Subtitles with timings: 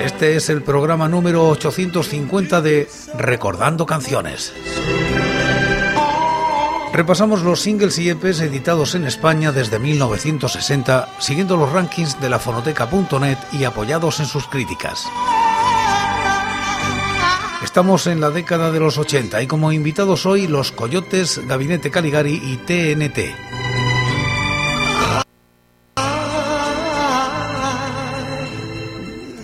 [0.00, 4.52] Este es el programa número 850 de Recordando Canciones.
[6.92, 12.38] Repasamos los singles y EPs editados en España desde 1960, siguiendo los rankings de la
[12.38, 15.04] fonoteca.net y apoyados en sus críticas.
[17.62, 22.40] Estamos en la década de los 80 y como invitados hoy los Coyotes, Gabinete Caligari
[22.42, 23.65] y TNT.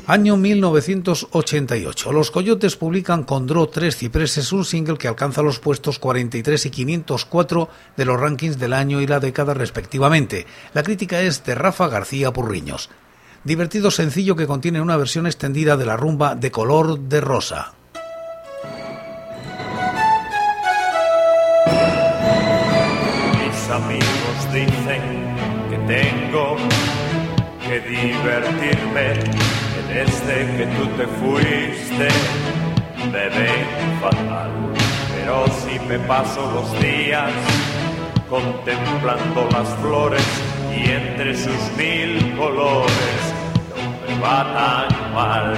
[0.06, 2.12] Año 1988.
[2.12, 6.70] Los Coyotes publican con Dro Tres Cipreses un single que alcanza los puestos 43 y
[6.70, 10.45] 504 de los rankings del año y la década respectivamente.
[10.75, 12.91] La crítica es de Rafa García Purriños.
[13.45, 17.75] Divertido sencillo que contiene una versión extendida de la rumba de color de rosa.
[23.39, 25.36] Mis amigos dicen
[25.70, 26.56] que tengo
[27.64, 29.52] que divertirme
[29.93, 32.09] desde que tú te fuiste,
[33.12, 33.51] bebé
[34.01, 34.51] fatal.
[35.15, 37.31] Pero si me paso los días
[38.29, 40.25] contemplando las flores
[40.75, 43.20] y entre sus mil colores
[43.69, 45.55] no me va tan mal.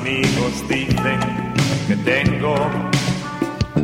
[0.00, 1.20] Amigos dicen
[1.86, 2.54] que tengo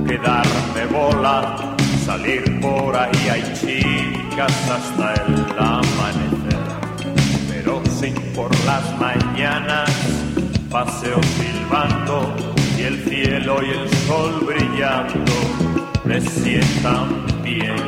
[0.07, 6.65] que darme bola, salir por ahí hay chicas hasta el amanecer.
[7.51, 9.91] Pero sin por las mañanas
[10.71, 12.35] paseo silbando
[12.79, 15.33] y el cielo y el sol brillando
[16.05, 17.83] me sientan bien.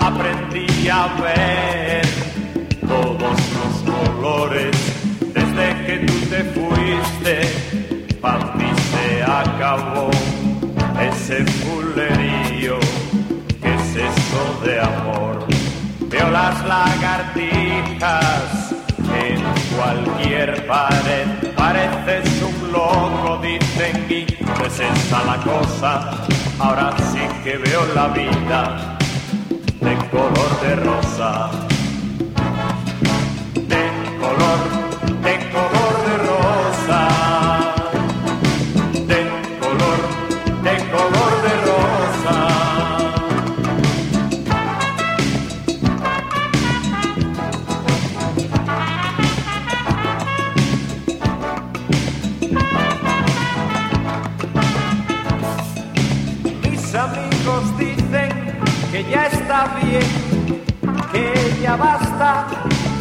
[0.00, 2.06] Aprendí a ver
[2.88, 4.97] todos los colores
[6.06, 7.40] tú te fuiste,
[8.20, 10.10] para mí se acabó
[11.00, 12.78] ese fulerío.
[13.60, 15.46] que es eso de amor?
[16.08, 18.72] Veo las lagartijas
[19.26, 19.42] en
[19.76, 21.26] cualquier pared,
[21.56, 24.24] pareces un loco, dicen y
[24.58, 26.24] pues esa la cosa.
[26.58, 28.96] Ahora sí que veo la vida
[29.80, 31.50] de color de rosa.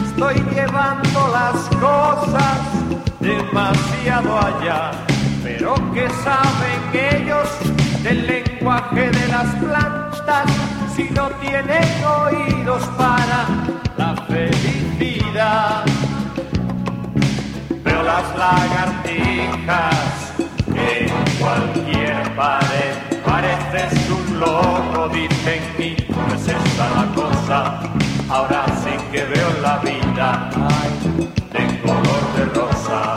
[0.05, 2.59] Estoy llevando las cosas
[3.19, 4.91] demasiado allá,
[5.43, 7.47] pero que saben ellos
[8.03, 10.45] del lenguaje de las plantas
[10.95, 13.45] si no tienen oídos para
[13.97, 15.83] la felicidad.
[17.83, 20.33] Veo las lagartijas
[20.73, 21.09] en
[21.39, 22.93] cualquier pared,
[23.25, 27.87] pareces un loco, dicen y pues está la cosa
[28.29, 28.65] ahora
[29.11, 30.49] que veo la vida
[31.53, 33.16] de color de rosa.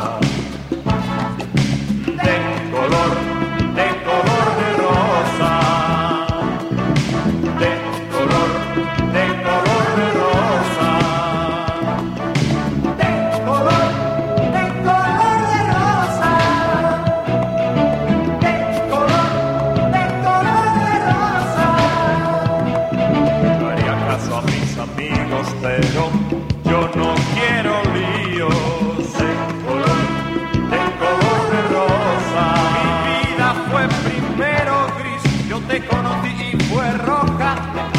[35.70, 37.54] te conocí y fue roja,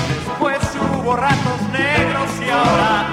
[0.10, 3.11] después hubo ratos negros y ahora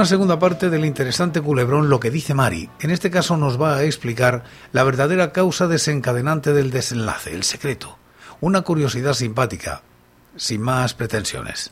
[0.00, 2.70] una segunda parte del interesante culebrón Lo que dice Mari.
[2.80, 7.98] En este caso nos va a explicar la verdadera causa desencadenante del desenlace, el secreto.
[8.40, 9.82] Una curiosidad simpática,
[10.36, 11.70] sin más pretensiones.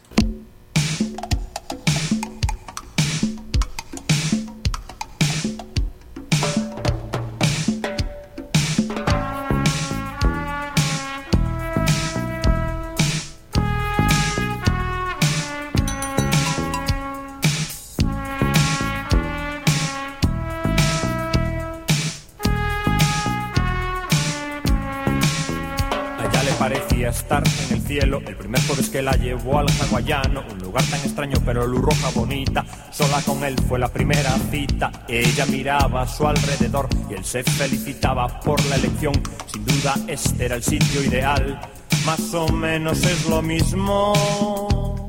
[28.00, 32.10] El primer jueves que la llevó al hawaiano, un lugar tan extraño pero luz roja
[32.14, 32.64] bonita.
[32.92, 35.04] Sola con él fue la primera cita.
[35.08, 39.14] Ella miraba a su alrededor y él se felicitaba por la elección.
[39.52, 41.60] Sin duda este era el sitio ideal.
[42.06, 45.08] Más o menos es lo mismo.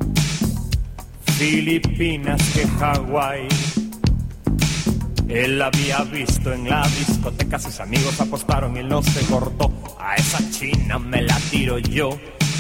[1.38, 3.48] Filipinas que Hawái.
[5.28, 9.72] Él la había visto en la discoteca, sus amigos apostaron y no se cortó.
[10.00, 12.18] A esa china me la tiro yo.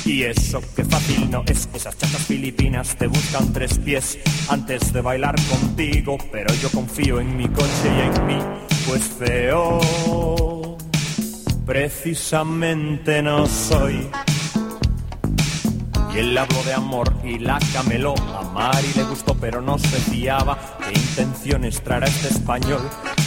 [0.10, 4.18] Y eso que fácil no es, esas chacas filipinas te buscan tres pies
[4.50, 6.18] antes de bailar contigo.
[6.32, 8.38] Pero yo confío en mi coche y en mí,
[8.88, 10.78] pues feo.
[11.64, 14.10] Precisamente no soy.
[16.16, 18.16] Y él habló de amor y la cameló.
[18.36, 20.58] A Mari le gustó, pero no se fiaba.
[20.80, 22.82] ¿Qué intenciones traerá este español?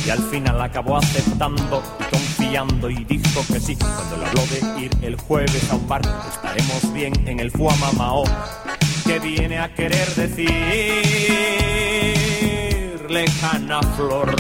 [0.04, 1.80] Y al final acabó aceptando
[2.90, 3.76] y dijo que sí.
[3.76, 8.24] Cuando le habló de ir el jueves a un bar, estaremos bien en el Fuamamao.
[9.06, 10.50] Que viene a querer decir
[13.08, 14.34] lejana flor.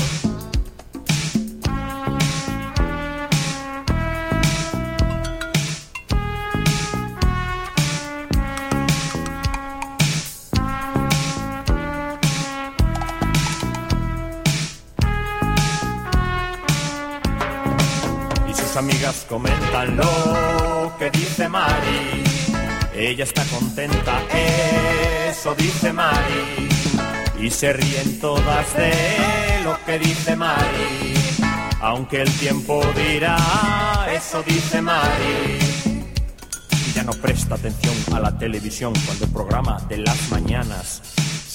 [19.28, 22.22] Comentan lo que dice Mari.
[22.94, 24.20] Ella está contenta,
[25.28, 26.68] eso dice Mari.
[27.40, 28.92] Y se ríen todas de
[29.64, 31.14] lo que dice Mari.
[31.80, 33.36] Aunque el tiempo dirá,
[34.14, 35.58] eso dice Mari.
[36.94, 41.11] Ya no presta atención a la televisión cuando el programa de las mañanas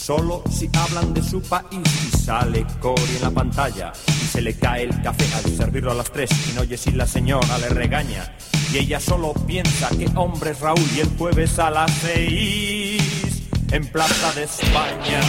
[0.07, 4.53] Solo si hablan de su país y sale Cory en la pantalla y se le
[4.53, 7.67] cae el café al servirlo a las tres y no oye si la señora le
[7.67, 8.33] regaña.
[8.71, 13.85] Y ella solo piensa que hombre es Raúl y el jueves a las seis en
[13.87, 15.19] Plaza de España.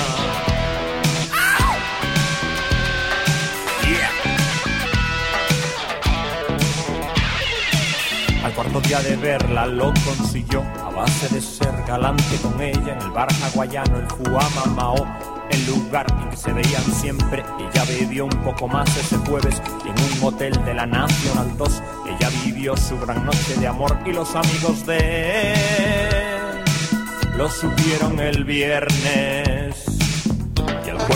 [8.48, 13.02] Al cuarto día de verla lo consiguió a base de ser galante con ella en
[13.02, 15.06] el bar hawaiano, el Fuamamao,
[15.50, 17.44] el lugar en que se veían siempre.
[17.58, 21.82] Ella bebió un poco más ese jueves y en un hotel de la National 2
[22.06, 26.64] ella vivió su gran noche de amor y los amigos de él
[27.36, 29.57] lo supieron el viernes.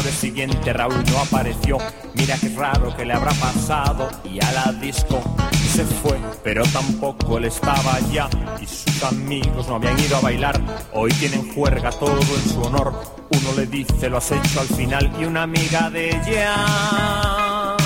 [0.02, 1.78] Jueves siguiente Raúl no apareció.
[2.14, 5.22] Mira qué raro que le habrá pasado y a la disco
[5.70, 8.28] se fue, pero tampoco él estaba allá
[8.60, 10.60] y sus amigos no habían ido a bailar.
[10.92, 12.92] Hoy tienen juerga todo en su honor.
[13.30, 17.76] Uno le dice lo has hecho al final y una amiga de ella.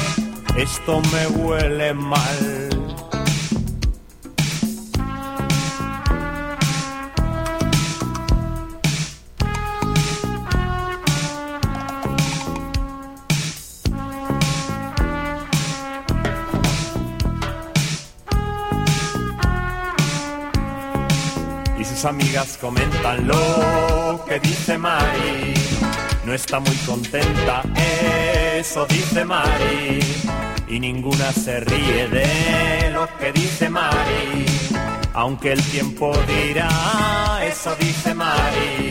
[0.56, 2.65] Esto me huele mal.
[22.07, 25.55] Amigas comentan lo que dice Mari.
[26.25, 27.63] No está muy contenta,
[28.57, 30.01] eso dice Mari.
[30.69, 34.47] Y ninguna se ríe de lo que dice Mari.
[35.15, 38.91] Aunque el tiempo dirá, eso dice Mari.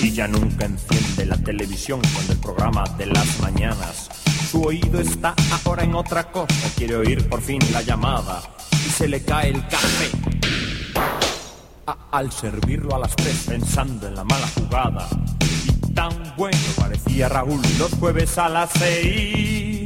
[0.00, 4.08] Y ya nunca enciende la televisión cuando el programa de las mañanas.
[4.50, 5.34] Su oído está
[5.64, 8.42] ahora en otra cosa, quiere oír por fin la llamada
[8.86, 10.10] y se le cae el café
[11.86, 15.08] al servirlo a las tres pensando en la mala jugada.
[15.40, 19.84] Y tan bueno parecía Raúl los jueves a las seis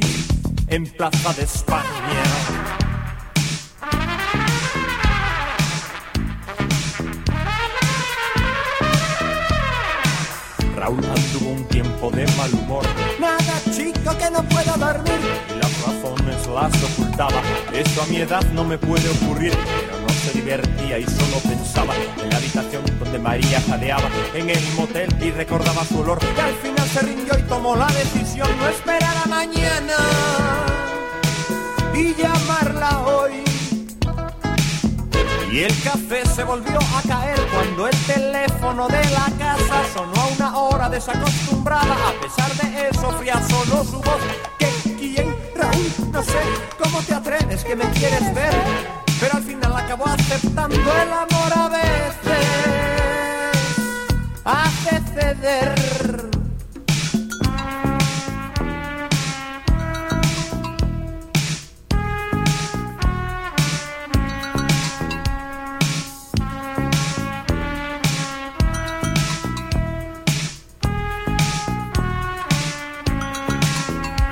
[0.67, 1.83] en Plaza de España.
[10.75, 12.85] Raúl anduvo un tiempo de mal humor.
[13.19, 15.19] Nada chico que no pueda dormir.
[15.49, 17.41] Y las razones las ocultaba.
[17.73, 19.53] Eso a mi edad no me puede ocurrir.
[20.27, 25.31] Se divertía y solo pensaba en la habitación donde María jadeaba en el motel y
[25.31, 26.19] recordaba su olor.
[26.21, 29.95] Y al final se rindió y tomó la decisión no esperar a mañana
[31.93, 33.43] y llamarla hoy.
[35.49, 40.27] Y el café se volvió a caer cuando el teléfono de la casa sonó a
[40.27, 41.95] una hora desacostumbrada.
[42.09, 44.21] A pesar de eso, fría solo su voz.
[44.59, 44.69] ¿Qué?
[44.99, 45.33] ¿Quién?
[45.55, 46.39] Raúl, no sé
[46.77, 49.06] cómo te atreves que me quieres ver.
[49.19, 52.47] Pero al final acabó aceptando el amor a veces.
[54.43, 56.27] Hace ceder.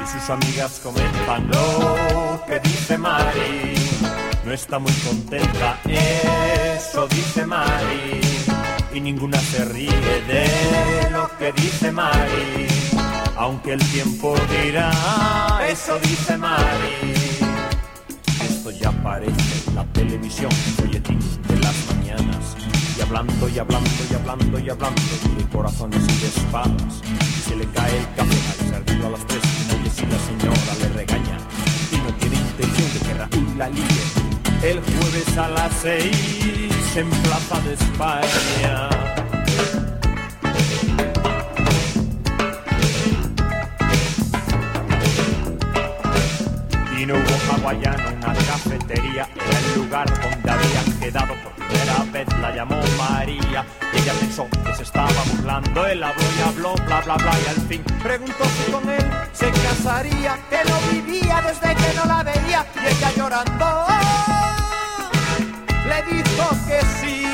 [0.06, 3.85] sus amigas comentan lo que dice Mari.
[4.56, 8.22] Está muy contenta, eso dice Mari.
[8.94, 12.66] Y ninguna se ríe de lo que dice Mari.
[13.36, 14.34] Aunque el tiempo
[14.64, 14.92] dirá,
[15.68, 17.44] eso dice Mari.
[18.46, 22.56] Esto ya parece la televisión, folletín de las mañanas.
[22.98, 25.02] Y hablando y hablando y hablando y hablando
[25.38, 27.02] de corazones y de espadas.
[27.38, 29.42] Y se le cae el café al servirlo a las tres
[29.94, 31.38] si la señora le regaña
[31.92, 34.35] y no tiene intención de que Raúl la líe.
[34.62, 38.90] El jueves a las seis en Plaza de España.
[46.98, 52.28] Y no hubo hawaiano, una cafetería, era el lugar donde habían quedado por primera vez
[52.40, 55.86] la llamó María y ella pensó que se estaba burlando.
[55.86, 59.52] Él habló y habló, bla bla bla, y al fin preguntó si con él se
[59.52, 62.66] casaría, que no vivía desde que no la veía.
[62.82, 63.95] Y ella llorando
[66.10, 67.26] dijo que sí.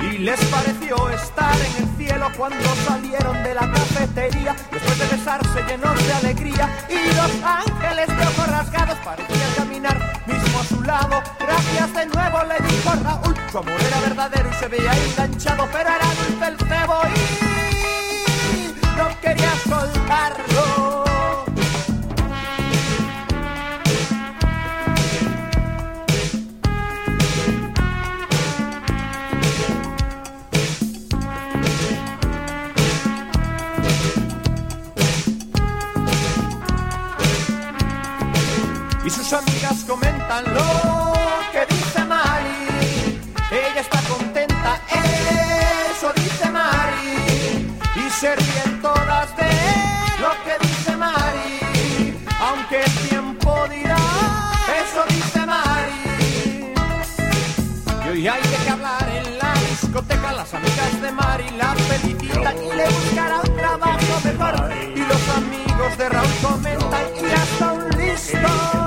[0.00, 4.56] Y les pareció estar en el cielo cuando salieron de la cafetería.
[4.70, 10.64] Después de besarse llenos de alegría y los ángeles de rasgados parecían caminar mismo a
[10.64, 11.22] su lado.
[11.38, 13.34] Gracias de nuevo le dijo Raúl.
[13.50, 19.20] Su amor era verdadero y se veía enganchado, pero era dulce el cebo y no
[19.20, 20.85] quería soltarlo.
[39.06, 41.12] Y sus amigas comentan lo
[41.52, 43.20] que dice Mari.
[43.52, 47.70] Ella está contenta, eso dice Mari.
[47.94, 49.48] Y se ríen todas de
[50.18, 52.18] lo que dice Mari.
[52.40, 53.96] Aunque el tiempo dirá,
[54.82, 56.74] eso dice Mari.
[58.06, 60.32] Y hoy hay que hablar en la discoteca.
[60.32, 64.72] Las amigas de Mari la felicitan y le buscará un trabajo mejor.
[64.96, 68.85] Y los amigos de Raúl comentan y hasta un listo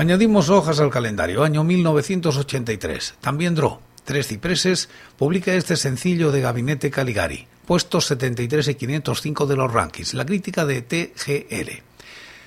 [0.00, 3.16] Añadimos hojas al calendario, año 1983.
[3.20, 4.88] También Dro, Tres Cipreses,
[5.18, 10.64] publica este sencillo de Gabinete Caligari, puestos 73 y 505 de los rankings, la crítica
[10.64, 11.82] de TGL.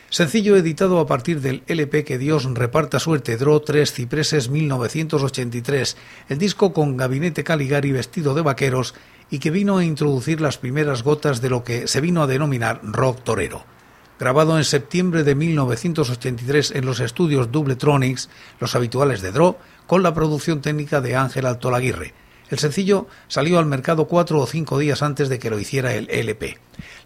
[0.09, 5.95] Sencillo editado a partir del LP Que Dios reparta suerte, Dro Tres Cipreses 1983,
[6.29, 8.95] el disco con Gabinete Caligari vestido de vaqueros
[9.29, 12.79] y que vino a introducir las primeras gotas de lo que se vino a denominar
[12.81, 13.72] rock torero
[14.19, 18.29] grabado en septiembre de 1983 en los estudios Dubletronics,
[18.59, 22.13] los habituales de Dro, con la producción técnica de Ángel Altolaguirre.
[22.49, 26.07] El sencillo salió al mercado cuatro o cinco días antes de que lo hiciera el
[26.09, 26.59] LP.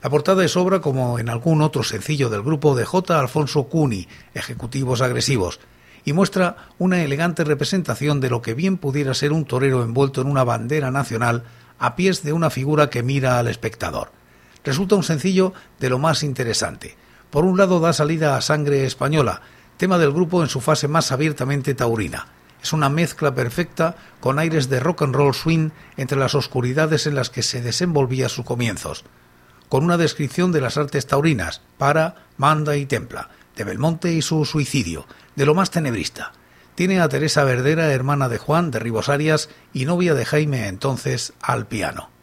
[0.04, 3.18] La portada es obra, como en algún otro sencillo del grupo, de J.
[3.18, 5.60] Alfonso Cuni, Ejecutivos Agresivos,
[6.04, 10.28] y muestra una elegante representación de lo que bien pudiera ser un torero envuelto en
[10.28, 11.44] una bandera nacional
[11.80, 14.17] a pies de una figura que mira al espectador.
[14.68, 16.98] Resulta un sencillo de lo más interesante.
[17.30, 19.40] Por un lado da salida a Sangre Española,
[19.78, 22.28] tema del grupo en su fase más abiertamente taurina.
[22.62, 27.16] Es una mezcla perfecta con aires de rock and roll swing entre las oscuridades en
[27.16, 29.06] las que se desenvolvía sus comienzos,
[29.70, 34.44] con una descripción de las artes taurinas, para, manda y templa, de Belmonte y su
[34.44, 35.08] suicidio,
[35.38, 36.34] de lo más tenebrista.
[36.76, 41.68] Tiene a Teresa Verdera, hermana de Juan de Ribosarias y novia de Jaime entonces, al
[41.68, 42.17] piano.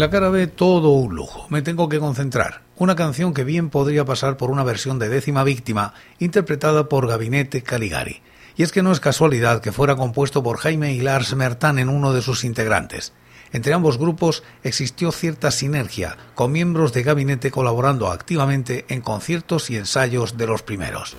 [0.00, 2.62] La cara B todo un lujo, me tengo que concentrar.
[2.78, 7.62] Una canción que bien podría pasar por una versión de décima víctima interpretada por Gabinete
[7.62, 8.22] Caligari.
[8.56, 11.90] Y es que no es casualidad que fuera compuesto por Jaime y Lars Mertan en
[11.90, 13.12] uno de sus integrantes.
[13.52, 19.76] Entre ambos grupos existió cierta sinergia, con miembros de Gabinete colaborando activamente en conciertos y
[19.76, 21.14] ensayos de los primeros.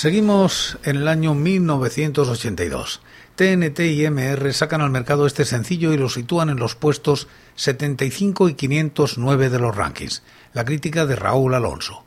[0.00, 3.02] Seguimos en el año 1982.
[3.36, 8.48] TNT y MR sacan al mercado este sencillo y lo sitúan en los puestos 75
[8.48, 10.22] y 509 de los rankings.
[10.54, 12.06] La crítica de Raúl Alonso.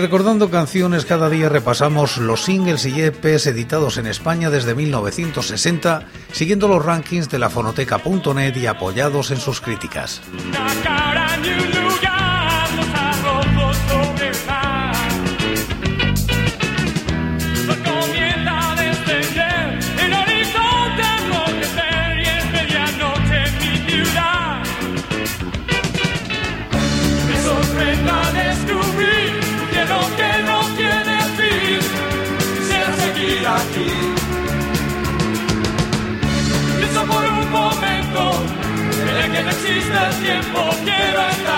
[0.00, 6.68] Recordando canciones, cada día repasamos los singles y EPs editados en España desde 1960, siguiendo
[6.68, 10.22] los rankings de la fonoteca.net y apoyados en sus críticas.
[39.92, 41.49] El tiempo, quiero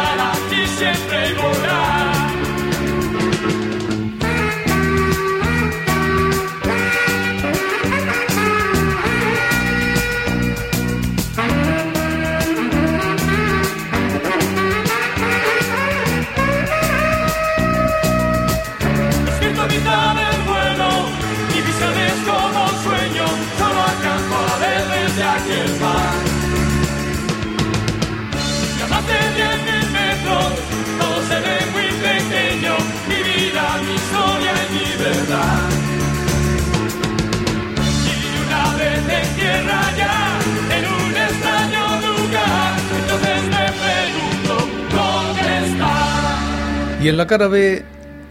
[47.12, 47.84] en la cara B,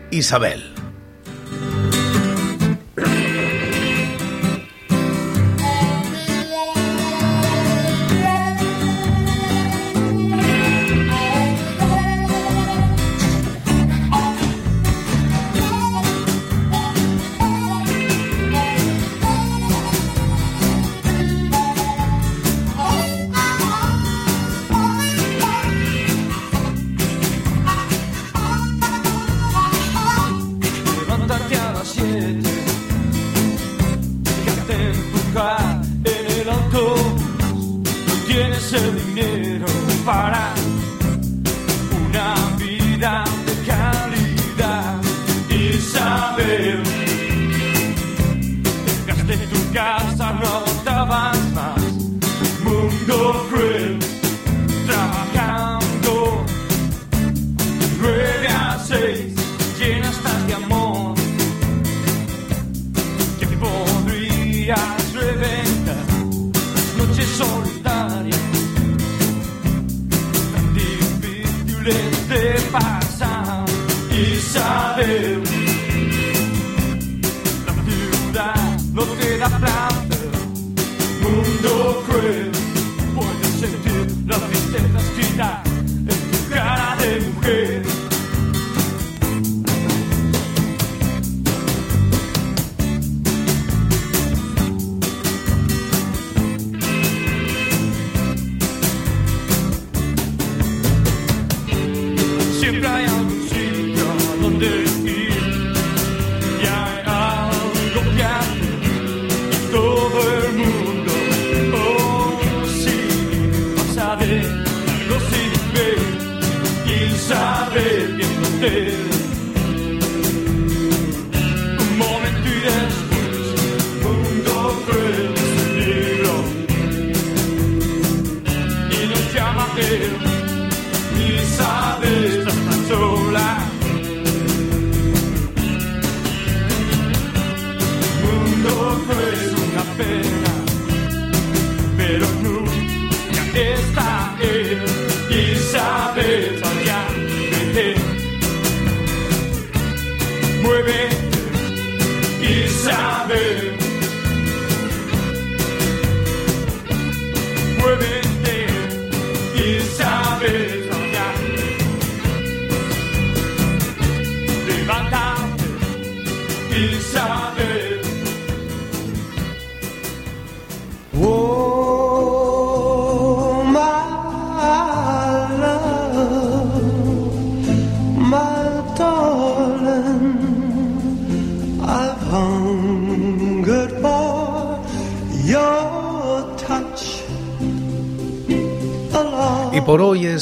[0.10, 0.81] Isabel.